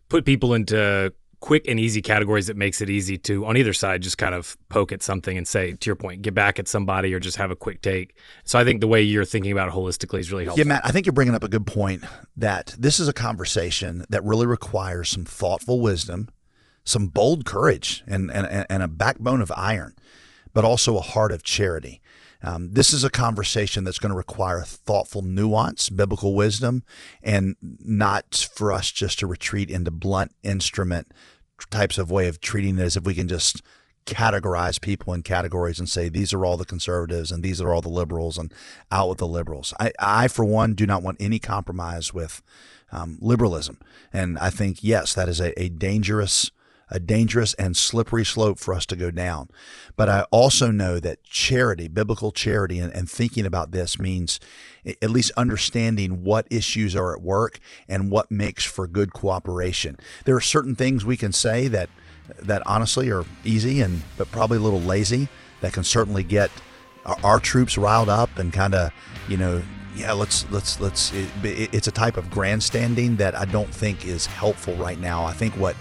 put 0.09 0.25
people 0.25 0.55
into 0.55 1.13
quick 1.41 1.69
and 1.69 1.79
easy 1.79 2.01
categories 2.01 2.47
that 2.47 2.57
makes 2.57 2.81
it 2.81 2.89
easy 2.89 3.19
to 3.19 3.45
on 3.47 3.57
either 3.57 3.73
side 3.73 4.03
just 4.03 4.19
kind 4.19 4.35
of 4.35 4.57
poke 4.69 4.93
at 4.93 5.03
something 5.03 5.37
and 5.37 5.47
say 5.47 5.73
to 5.73 5.87
your 5.87 5.97
point 5.97 6.23
get 6.23 6.35
back 6.35 6.59
at 6.59 6.67
somebody 6.67 7.13
or 7.13 7.21
just 7.21 7.37
have 7.37 7.51
a 7.51 7.57
quick 7.57 7.83
take. 7.83 8.17
So 8.45 8.59
i 8.59 8.65
think 8.65 8.81
the 8.81 8.89
way 8.89 9.03
you're 9.03 9.25
thinking 9.25 9.53
about 9.53 9.69
it 9.69 9.75
holistically 9.75 10.21
is 10.21 10.33
really 10.33 10.45
helpful. 10.45 10.65
Yeah 10.65 10.69
matt 10.69 10.83
i 10.85 10.91
think 10.91 11.07
you're 11.07 11.13
bringing 11.13 11.35
up 11.35 11.45
a 11.45 11.49
good 11.49 11.67
point 11.67 12.05
that 12.37 12.75
this 12.79 12.99
is 12.99 13.09
a 13.09 13.13
conversation 13.13 14.05
that 14.09 14.25
really 14.25 14.47
requires 14.47 15.11
some 15.11 15.25
thoughtful 15.25 15.81
wisdom 15.81 16.29
some 16.85 17.09
bold 17.09 17.45
courage 17.45 18.05
and, 18.07 18.31
and, 18.31 18.65
and 18.71 18.83
a 18.83 18.89
backbone 18.89 19.41
of 19.41 19.53
iron 19.57 19.95
but 20.53 20.65
also 20.65 20.97
a 20.97 21.03
heart 21.03 21.33
of 21.33 21.43
charity 21.43 22.01
um, 22.43 22.73
this 22.73 22.93
is 22.93 23.05
a 23.05 23.11
conversation 23.11 23.85
that's 23.85 23.99
going 23.99 24.11
to 24.11 24.17
require 24.17 24.63
thoughtful 24.63 25.23
nuance, 25.23 25.89
biblical 25.89 26.35
wisdom, 26.35 26.83
and 27.23 27.57
not 27.61 28.49
for 28.55 28.73
us 28.73 28.91
just 28.91 29.19
to 29.21 29.27
retreat 29.27 29.71
into 29.71 29.91
blunt 29.91 30.35
instrument 30.43 31.13
types 31.71 31.99
of 31.99 32.11
way 32.11 32.29
of 32.29 32.41
treating 32.41 32.79
it 32.79 32.83
as 32.83 32.97
if 32.97 33.05
we 33.05 33.15
can 33.15 33.29
just 33.29 33.63
categorize 34.05 34.81
people 34.81 35.13
in 35.13 35.23
categories 35.23 35.79
and 35.79 35.89
say 35.89 36.09
these 36.09 36.33
are 36.33 36.45
all 36.45 36.57
the 36.57 36.65
conservatives 36.65 37.33
and 37.33 37.43
these 37.43 37.61
are 37.61 37.75
all 37.75 37.83
the 37.83 37.89
liberals 37.89 38.39
and 38.39 38.55
out 38.93 39.09
with 39.09 39.19
the 39.19 39.27
liberals. 39.27 39.75
I, 39.81 39.93
I 39.99 40.29
for 40.29 40.45
one, 40.45 40.75
do 40.75 40.87
not 40.87 41.03
want 41.03 41.17
any 41.21 41.39
compromise 41.39 42.15
with 42.15 42.41
um, 42.93 43.19
liberalism. 43.21 43.81
And 44.13 44.39
I 44.39 44.51
think, 44.51 44.79
yes, 44.83 45.13
that 45.15 45.29
is 45.29 45.41
a, 45.41 45.61
a 45.61 45.69
dangerous 45.69 46.51
a 46.91 47.01
dangerous 47.01 47.55
and 47.55 47.77
slippery 47.77 48.25
slope 48.25 48.59
for 48.59 48.73
us 48.73 48.87
to 48.87 48.97
go 48.97 49.11
down. 49.11 49.49
But 49.97 50.09
I 50.09 50.23
also 50.31 50.71
know 50.71 51.01
that 51.01 51.25
charity, 51.25 51.89
biblical 51.89 52.31
charity, 52.31 52.79
and, 52.79 52.93
and, 52.93 53.11
thinking 53.11 53.45
about 53.45 53.73
this 53.73 53.99
means 53.99 54.39
at 54.85 55.11
least 55.11 55.33
understanding 55.37 56.23
what 56.23 56.47
issues 56.51 56.95
are 56.95 57.13
at 57.15 57.23
work 57.23 57.59
and 57.89 58.11
what 58.11 58.31
makes 58.31 58.65
for 58.65 58.87
good 58.87 59.13
cooperation. 59.13 59.97
There 60.25 60.37
are 60.37 60.41
certain 60.41 60.77
things 60.77 61.05
we 61.05 61.17
can 61.17 61.33
say 61.33 61.67
that 61.69 61.89
that 62.43 62.63
honestly 62.67 63.11
are 63.11 63.25
easy 63.45 63.81
and 63.81 64.03
but 64.17 64.31
probably 64.33 64.59
a 64.59 64.61
little 64.61 64.81
lazy 64.81 65.29
that 65.61 65.73
can 65.73 65.85
certainly 65.85 66.25
get 66.25 66.51
our, 67.05 67.17
our 67.23 67.41
troops 67.41 67.79
riled 67.79 68.09
up 68.09 68.37
and 68.39 68.53
kind 68.53 68.75
of 68.75 68.93
you 69.29 69.37
know 69.37 69.63
yeah 69.95 70.13
let's 70.13 70.45
let's 70.51 70.81
let's 70.81 71.13
it, 71.13 71.29
it's 71.73 71.87
a 71.87 71.93
type 71.93 72.17
of 72.17 72.31
grandstanding 72.31 73.17
that 73.17 73.35
I 73.37 73.45
don't 73.45 73.73
think 73.73 74.07
is 74.07 74.27
helpful 74.27 74.75
right 74.75 74.99
now. 74.99 75.25
I 75.25 75.33
think 75.33 75.55
what 75.55 75.77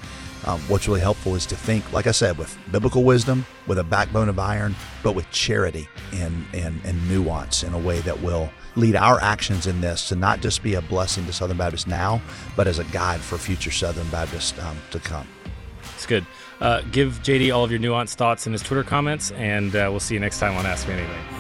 um, 0.46 0.60
what's 0.62 0.88
really 0.88 1.02
helpful 1.02 1.36
is 1.36 1.46
to 1.48 1.56
think, 1.56 1.92
like 1.92 2.08
I 2.08 2.12
said, 2.12 2.38
with 2.38 2.58
biblical 2.72 3.04
wisdom, 3.04 3.46
with 3.68 3.80
a 3.80 3.84
backbone 3.84 4.30
of 4.30 4.40
iron, 4.40 4.76
but 5.04 5.14
with 5.14 5.30
charity 5.32 5.90
and, 6.14 6.46
and, 6.54 6.80
and 6.86 7.10
nuance 7.10 7.64
in 7.64 7.74
a 7.74 7.80
way 7.80 8.00
that 8.02 8.22
will 8.22 8.50
lead 8.76 8.96
our 8.96 9.20
actions 9.22 9.68
in 9.68 9.82
this 9.82 10.08
to 10.10 10.16
not 10.16 10.42
just 10.42 10.62
be 10.62 10.76
a 10.76 10.82
blessing 10.82 11.26
to 11.26 11.34
Southern 11.34 11.58
Baptists 11.58 11.88
now, 11.88 12.22
but 12.56 12.68
as 12.68 12.80
a 12.80 12.84
guide 12.86 13.22
for 13.22 13.38
future 13.38 13.72
Southern 13.72 14.08
Baptists 14.10 14.58
um, 14.60 14.78
to 14.92 15.00
come. 15.00 15.28
It's 15.96 16.06
good. 16.06 16.26
Uh, 16.60 16.82
give 16.92 17.20
JD 17.24 17.54
all 17.54 17.64
of 17.64 17.72
your 17.72 17.80
nuanced 17.80 18.16
thoughts 18.16 18.48
in 18.48 18.54
his 18.54 18.62
Twitter 18.62 18.84
comments, 18.84 19.32
and 19.32 19.76
uh, 19.76 19.88
we'll 19.90 20.00
see 20.00 20.14
you 20.14 20.20
next 20.20 20.40
time 20.40 20.56
on 20.56 20.66
Ask 20.66 20.88
Me 20.88 20.94
Anything. 20.94 21.35